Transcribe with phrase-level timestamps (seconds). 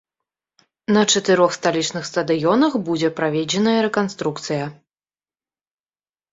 [0.95, 4.75] На чатырох сталічных стадыёнах будзе праведзеная рэканструкцыя.